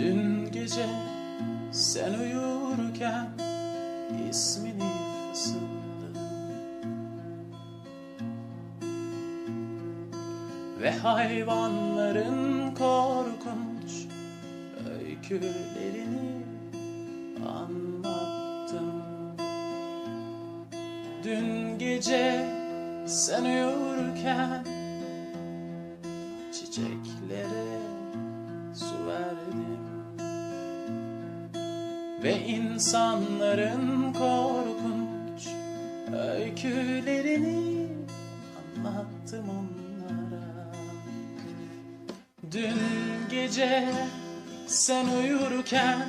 [0.00, 0.86] Dün gece
[1.72, 3.28] sen uyurken
[4.30, 4.92] ismini
[5.32, 6.30] fısıldadım.
[10.80, 14.06] Ve hayvanların korkunç
[14.90, 16.44] öykülerini
[17.46, 19.02] anlattım.
[21.24, 22.46] Dün gece
[23.06, 24.64] sen uyurken
[26.52, 27.79] çiçeklere
[32.22, 35.48] Ve insanların korkunç
[36.14, 37.88] öykülerini
[38.76, 40.72] anlattım onlara.
[42.52, 42.76] Dün
[43.30, 43.88] gece
[44.66, 46.08] sen uyurken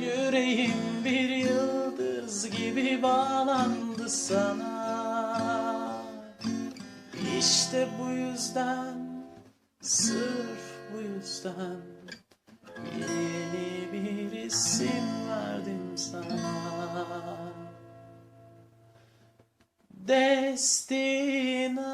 [0.00, 4.72] yüreğim bir yıldız gibi bağlandı sana.
[7.38, 8.94] İşte bu yüzden,
[9.80, 10.62] sırf
[10.94, 11.76] bu yüzden
[14.52, 16.38] isim verdim sana.
[19.90, 21.92] Destina.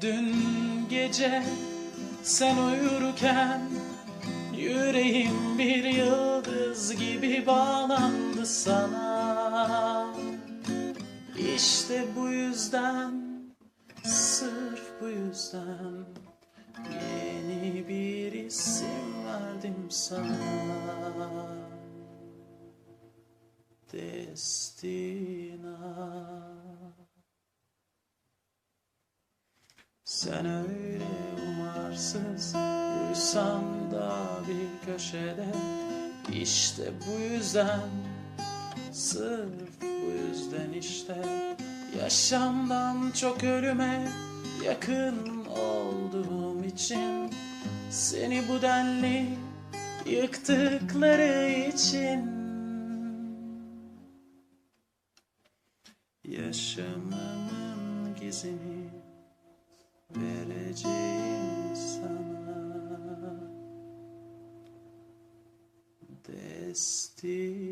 [0.00, 0.34] Dün
[0.90, 1.42] gece
[2.22, 3.60] sen uyurken
[4.56, 10.14] Yüreğim bir yıldız gibi bağlandı sana.
[11.54, 13.22] İşte bu yüzden,
[14.04, 16.04] sırf bu yüzden
[16.88, 20.36] Yeni bir isim verdim sana.
[23.92, 24.90] Destina.
[30.04, 31.29] Sen öyle
[31.90, 32.54] umarsız
[33.08, 34.16] uysan da
[34.48, 35.46] bir köşede.
[36.32, 37.80] İşte bu yüzden
[38.92, 41.16] Sırf bu yüzden işte.
[42.00, 44.08] Yaşamdan çok ölüme
[44.64, 47.30] yakın olduğum için
[47.90, 49.26] Seni bu denli
[50.06, 52.40] yıktıkları için.
[56.24, 58.90] Yaşamımın gizini
[60.16, 60.99] vereceğim
[66.74, 67.69] sana Destina